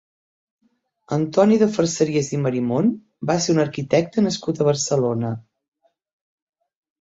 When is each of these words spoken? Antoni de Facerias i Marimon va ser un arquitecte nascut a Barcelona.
Antoni 1.17 1.59
de 1.63 1.67
Facerias 1.75 2.29
i 2.37 2.39
Marimon 2.45 2.89
va 3.31 3.35
ser 3.45 3.55
un 3.57 3.61
arquitecte 3.65 4.25
nascut 4.29 4.63
a 4.65 4.69
Barcelona. 4.71 5.31